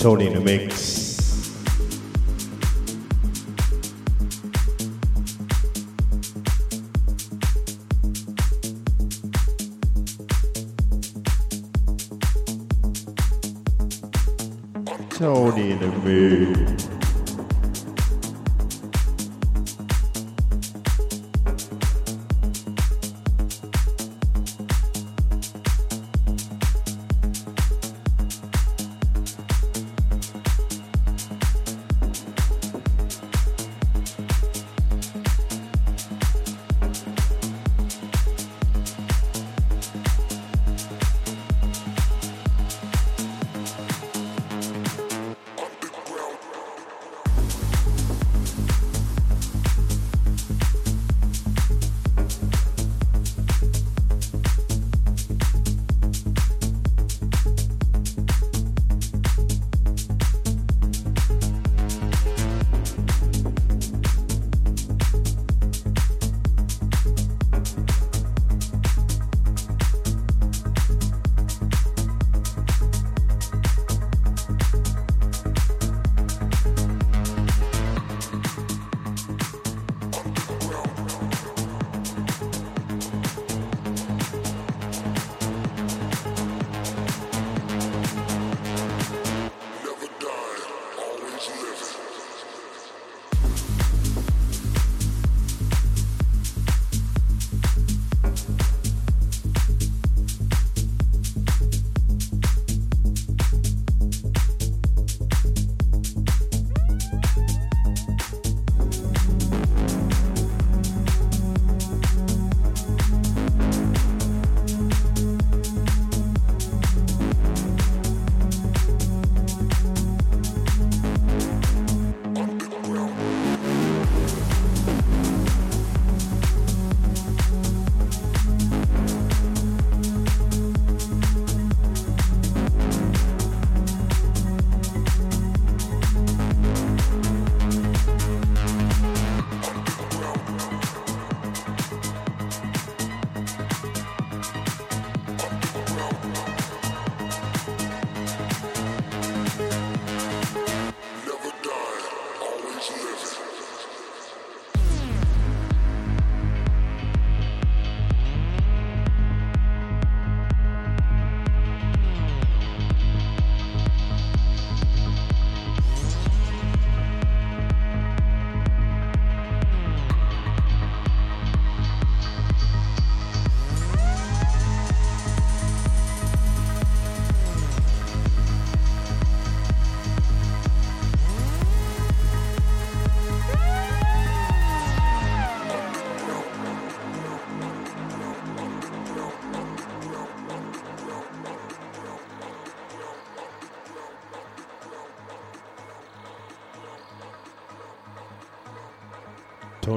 Tony 0.00 0.28
in 0.28 0.32
the 0.32 0.40
mix. 0.40 0.99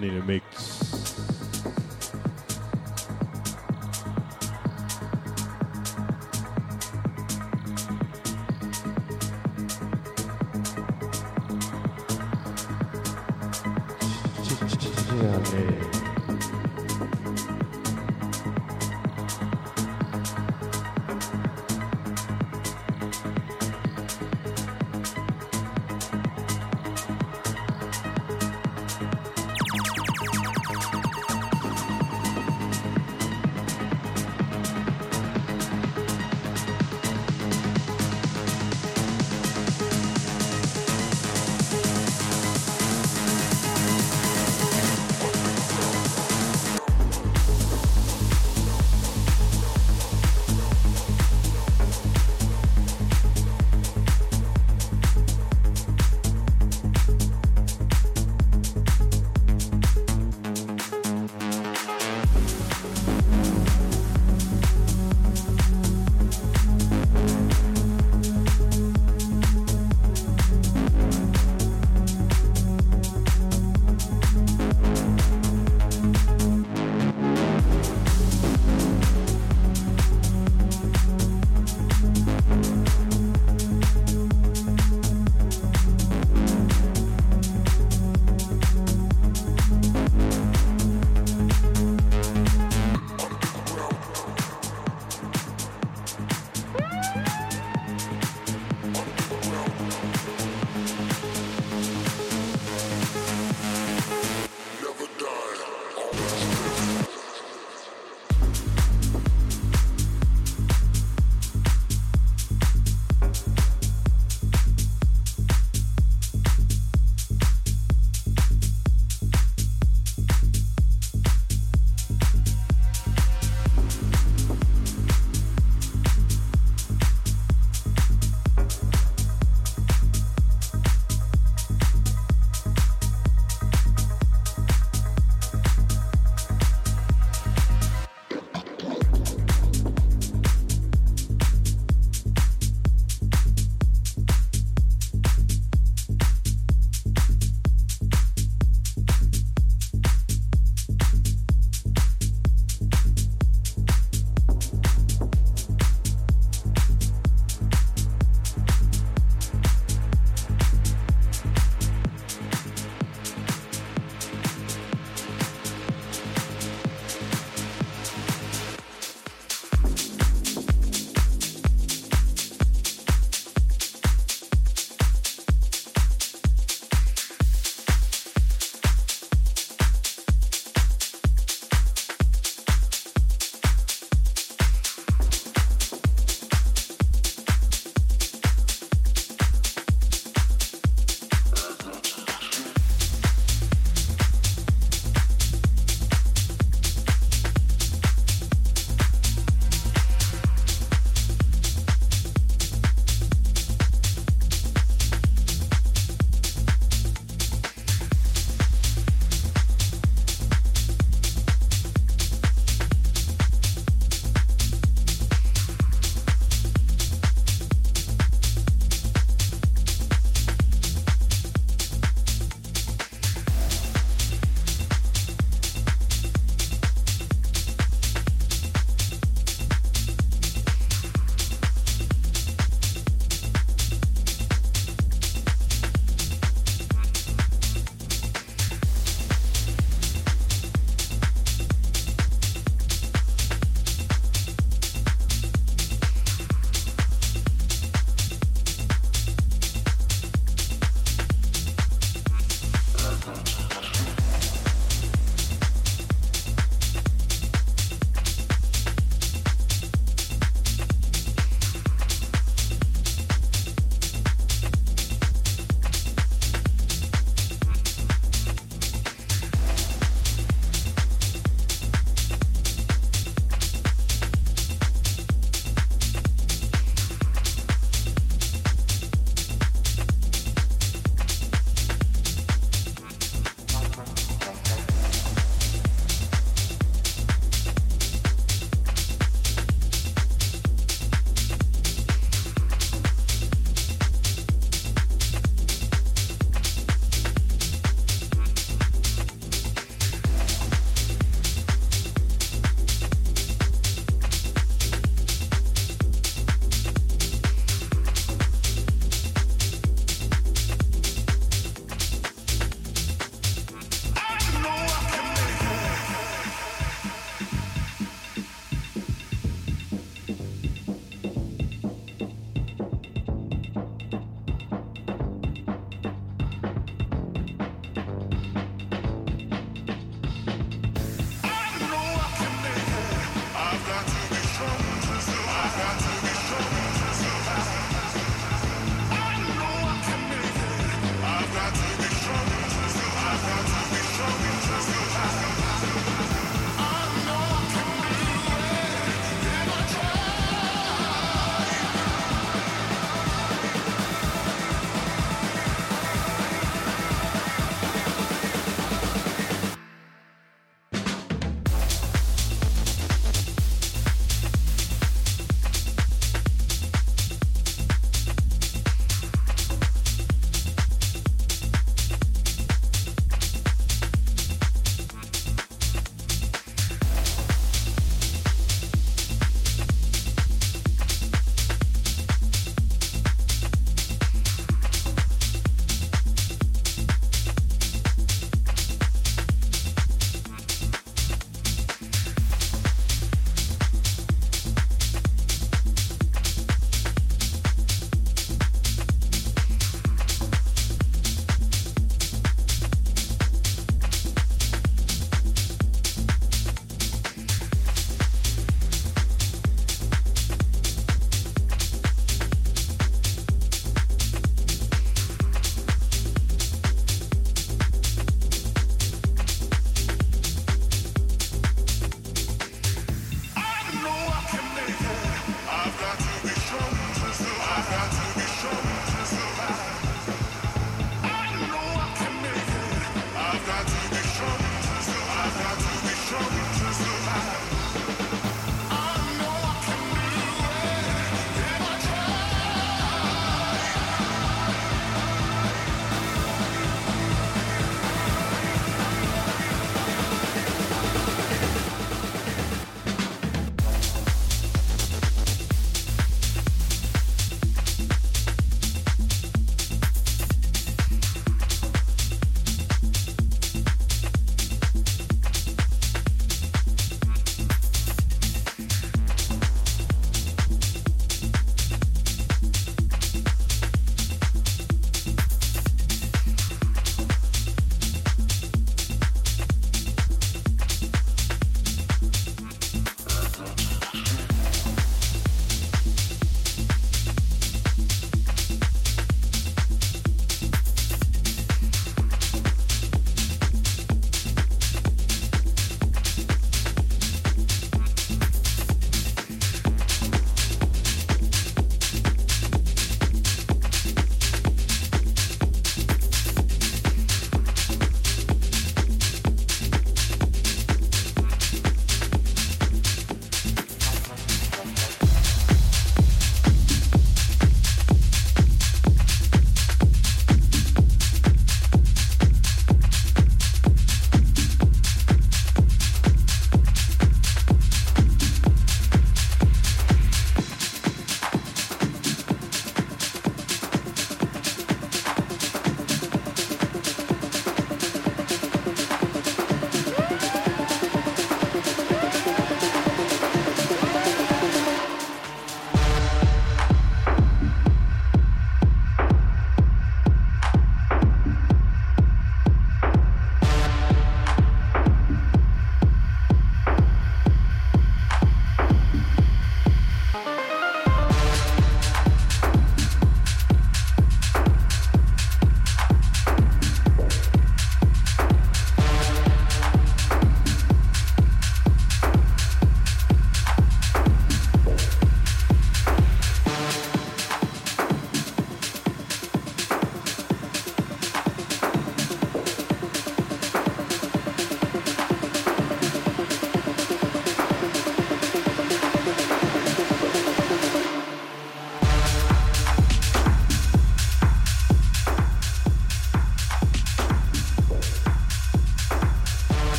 Tony 0.00 0.16
in 0.16 0.26
the 0.26 0.39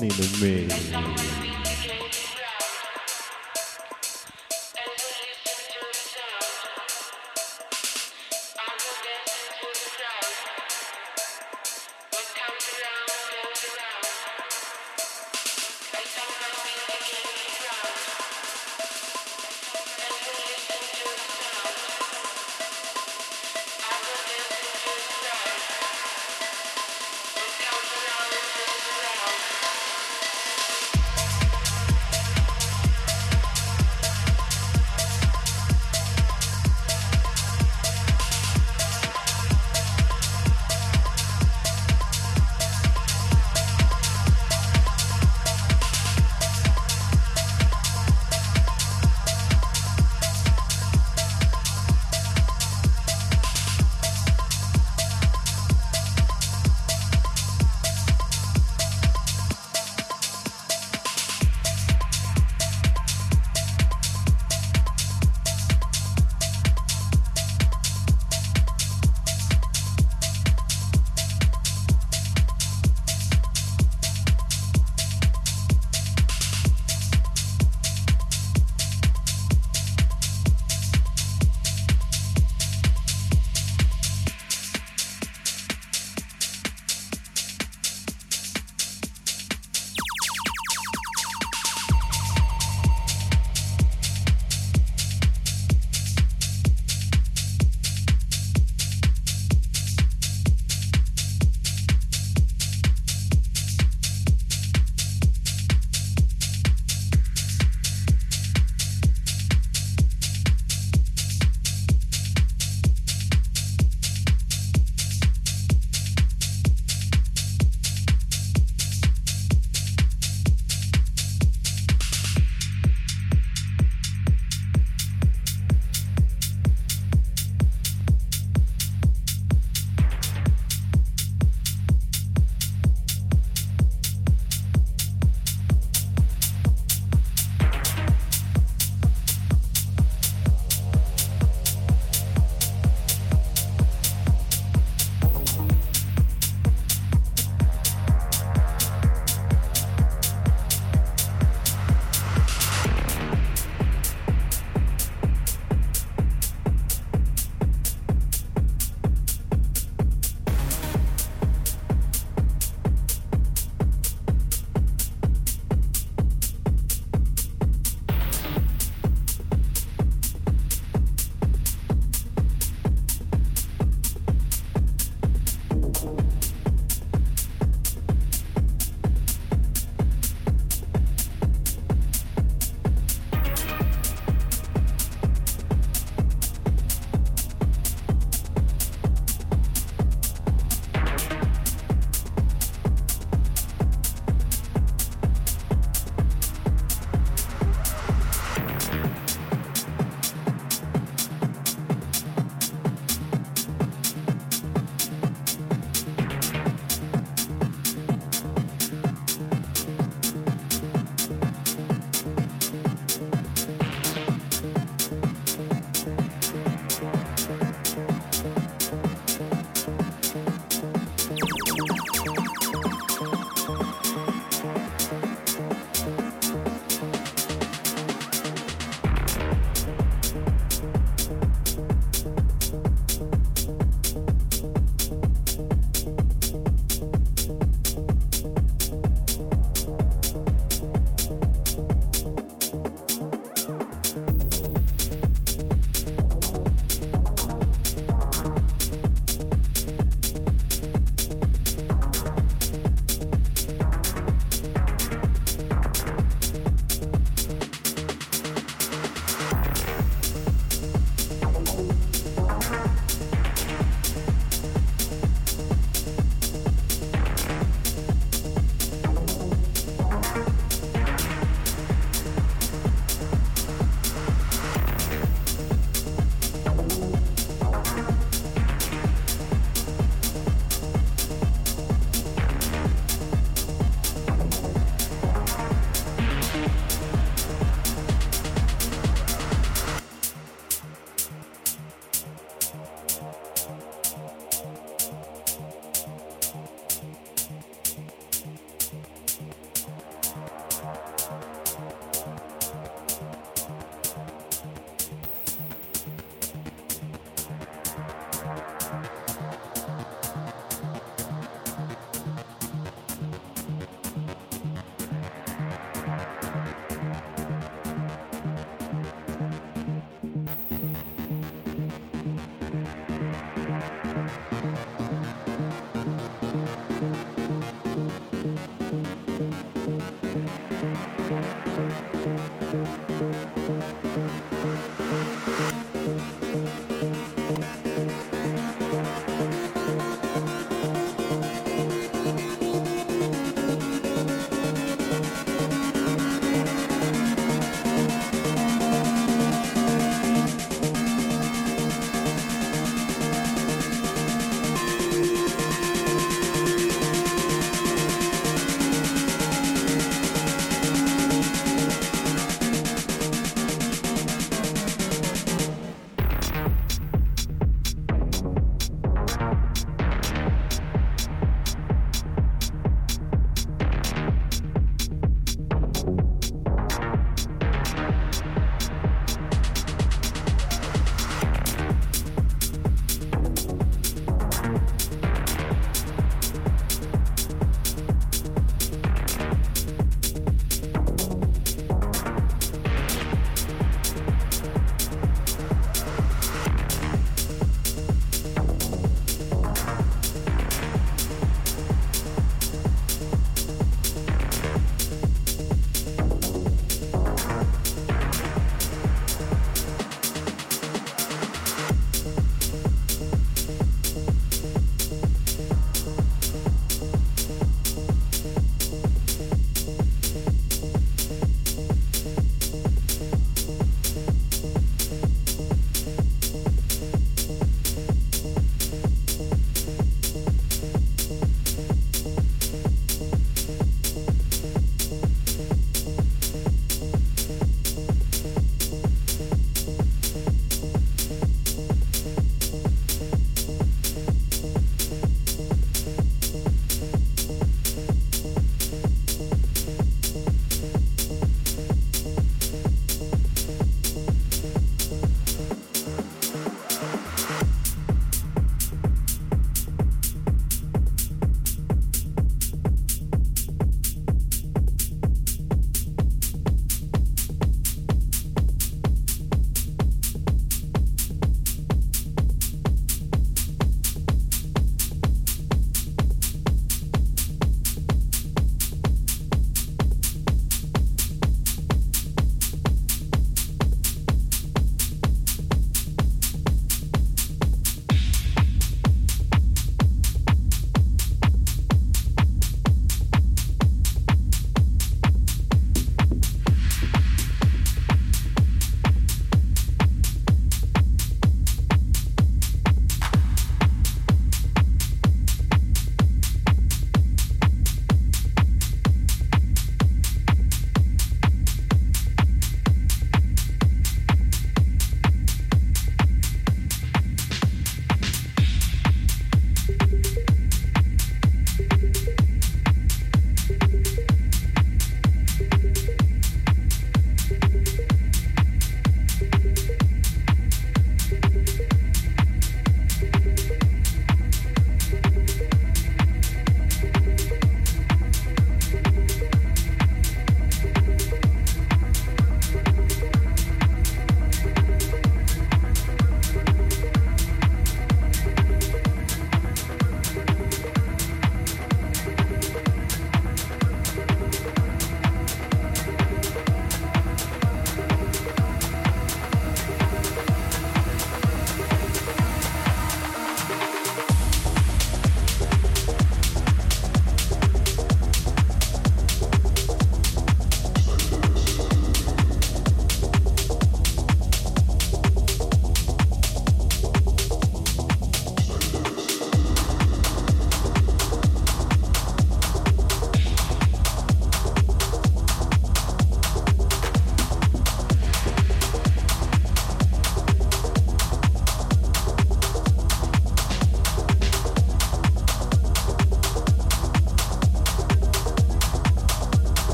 Tony 0.00 0.12
the 0.12 0.66
Mix. 0.66 1.29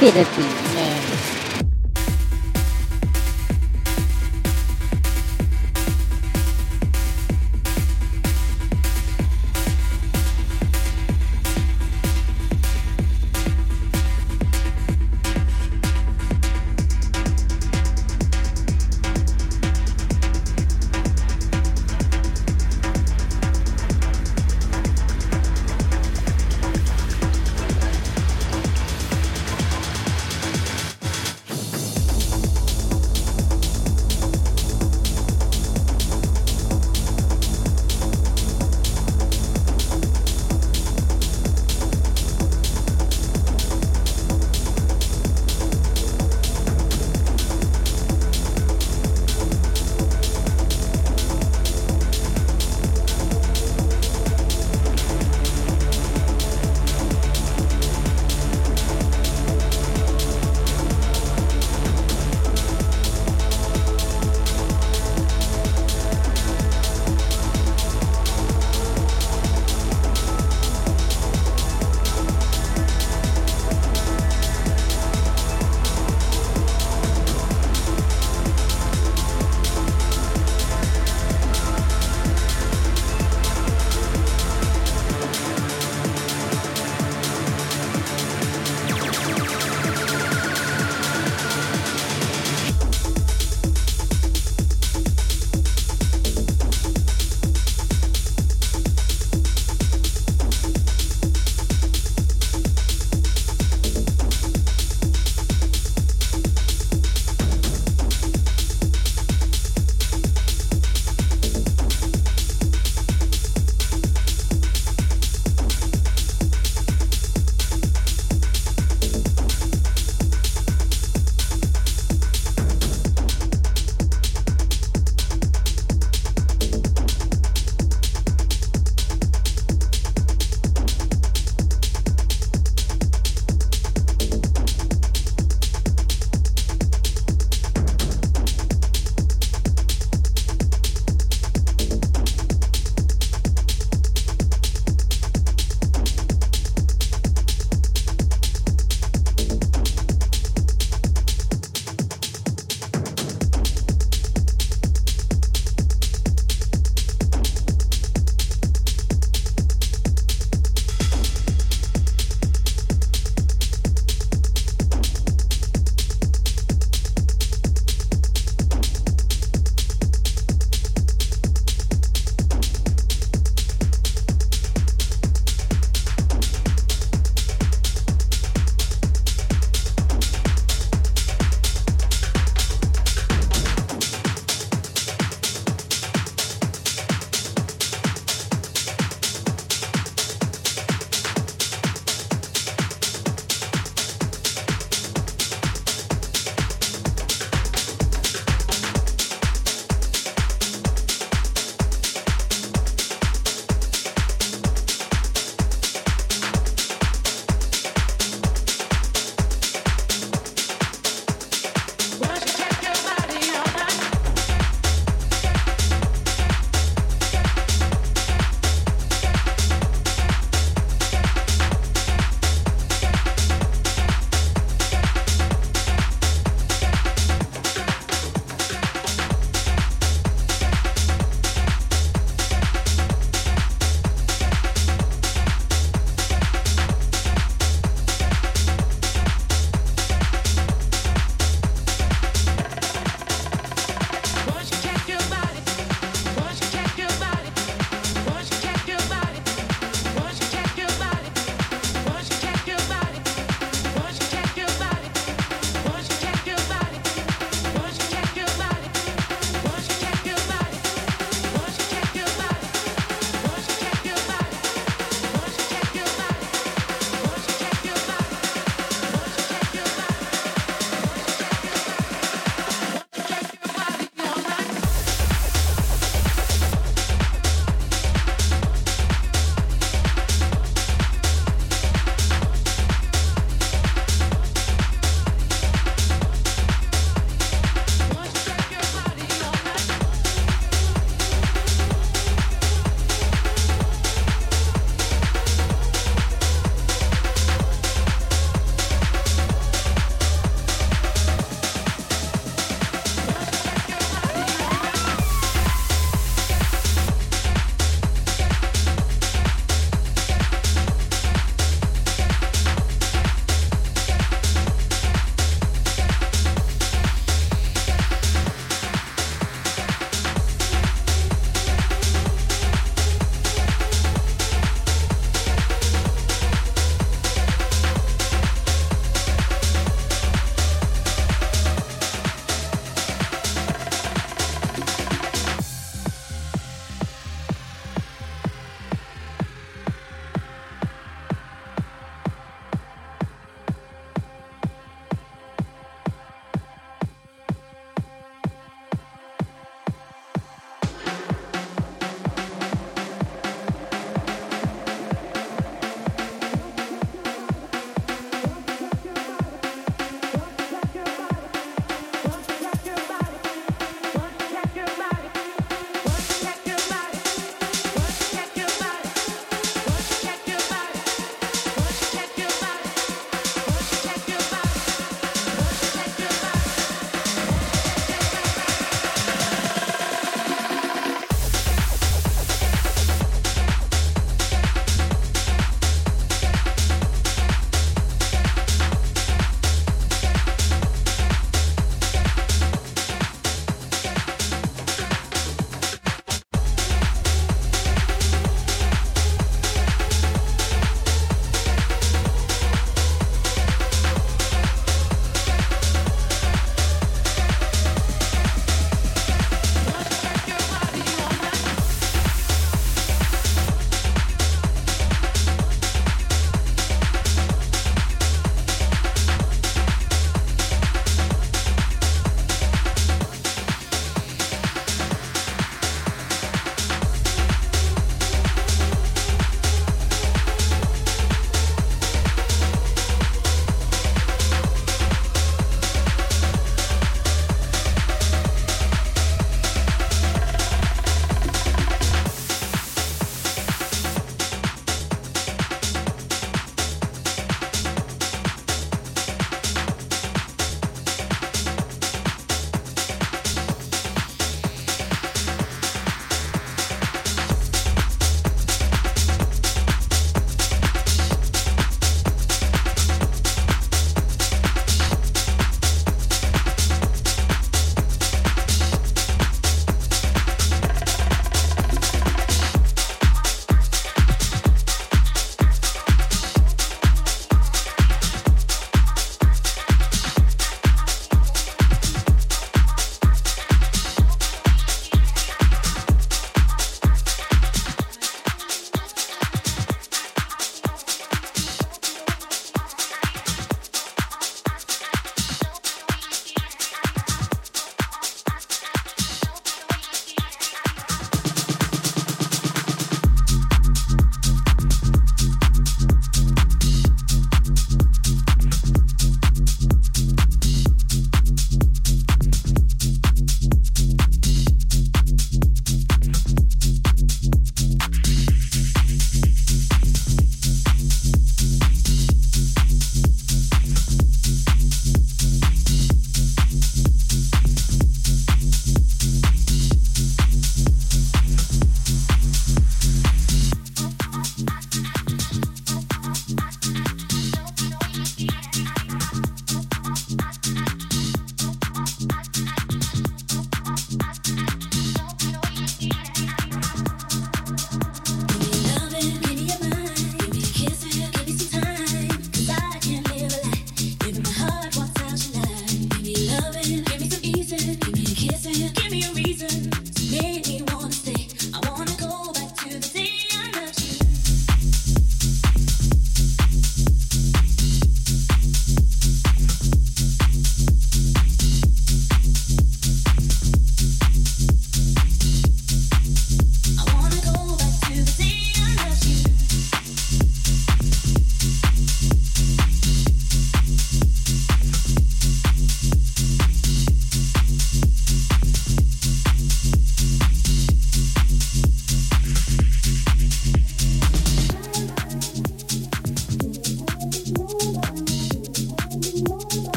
Bene. 0.00 0.57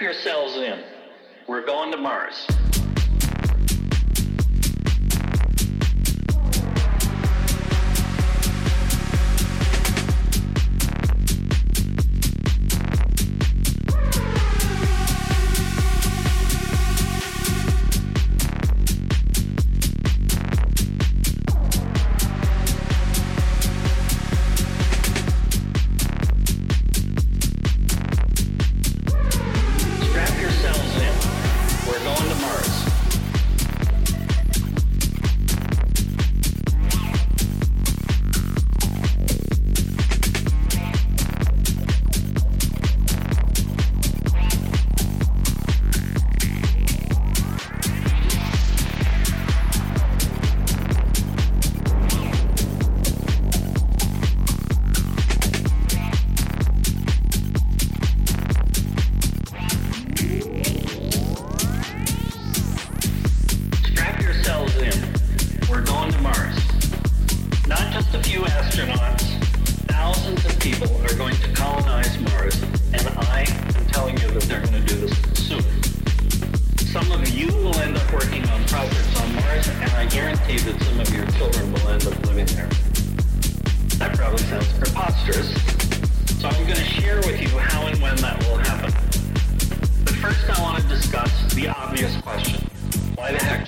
yourselves 0.00 0.56
in. 0.56 0.75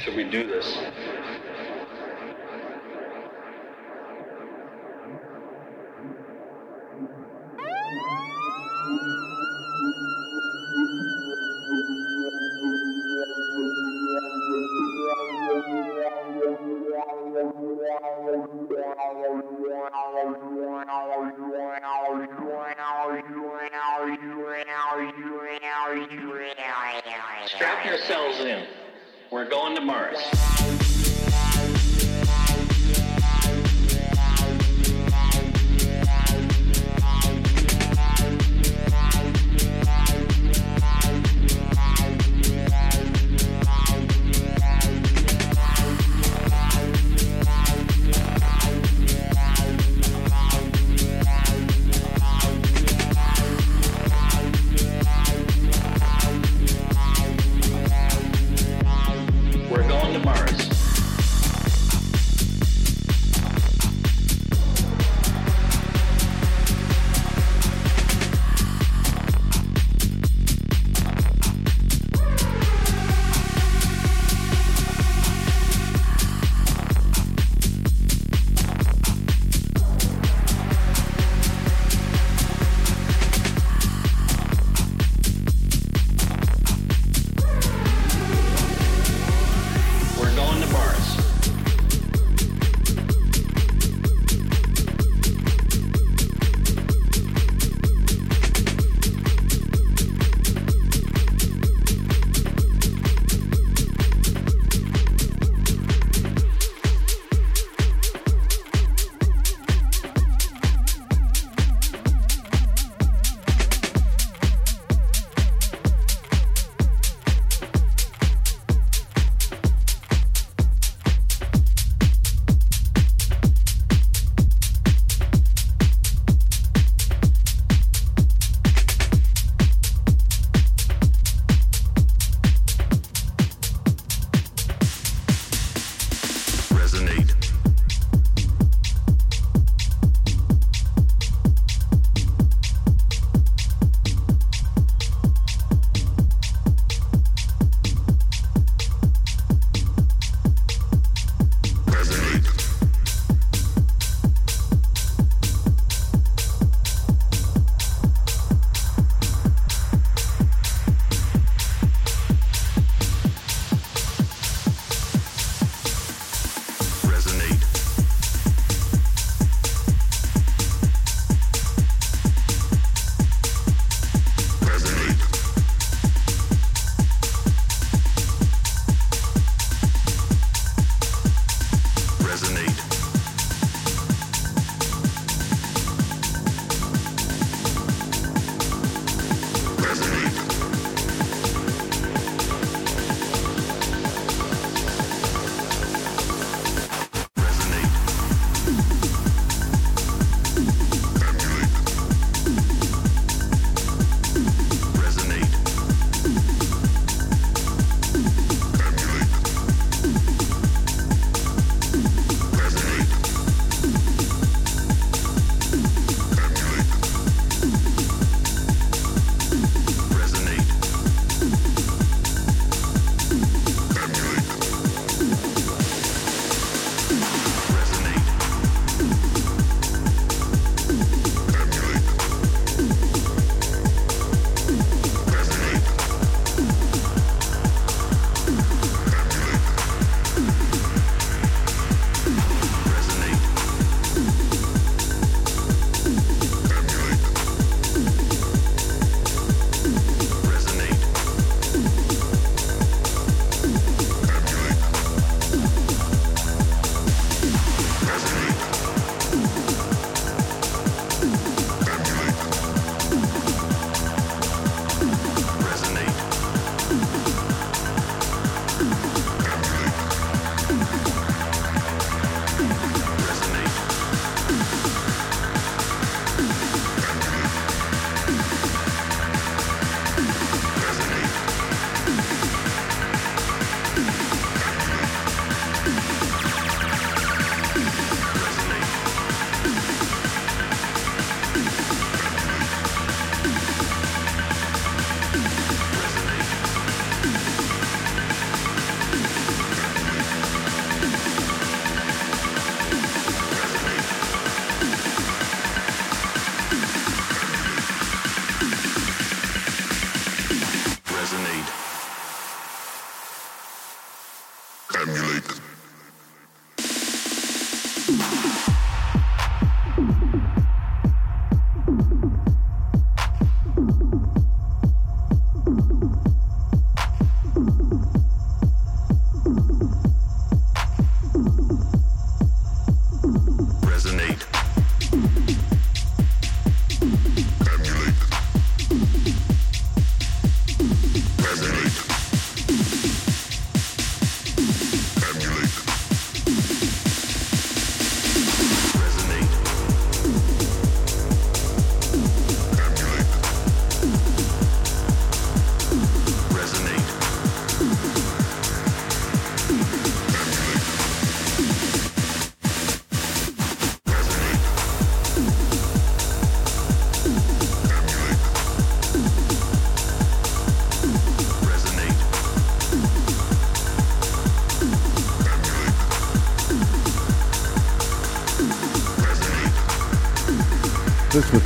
should 0.09 0.17
we 0.17 0.25
do 0.25 0.47
this? 0.47 1.18
We're 29.39 29.45
going 29.45 29.77
to 29.77 29.81
Mars. 29.81 30.88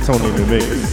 Tony 0.05 0.31
the 0.31 0.45
Mix. 0.47 0.92